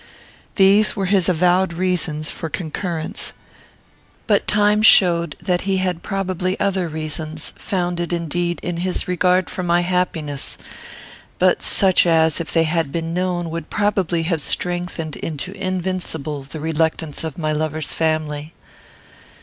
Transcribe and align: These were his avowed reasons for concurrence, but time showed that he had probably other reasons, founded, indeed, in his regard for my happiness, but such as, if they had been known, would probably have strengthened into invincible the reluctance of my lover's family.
These 0.55 0.95
were 0.95 1.05
his 1.05 1.29
avowed 1.29 1.73
reasons 1.73 2.31
for 2.31 2.49
concurrence, 2.49 3.35
but 4.25 4.47
time 4.47 4.81
showed 4.81 5.35
that 5.39 5.61
he 5.61 5.77
had 5.77 6.01
probably 6.01 6.59
other 6.59 6.87
reasons, 6.87 7.53
founded, 7.55 8.11
indeed, 8.11 8.59
in 8.63 8.77
his 8.77 9.07
regard 9.07 9.47
for 9.47 9.61
my 9.61 9.81
happiness, 9.81 10.57
but 11.37 11.61
such 11.61 12.07
as, 12.07 12.39
if 12.41 12.51
they 12.51 12.63
had 12.63 12.91
been 12.91 13.13
known, 13.13 13.51
would 13.51 13.69
probably 13.69 14.23
have 14.23 14.41
strengthened 14.41 15.17
into 15.17 15.51
invincible 15.51 16.41
the 16.41 16.59
reluctance 16.59 17.23
of 17.23 17.37
my 17.37 17.51
lover's 17.51 17.93
family. 17.93 18.55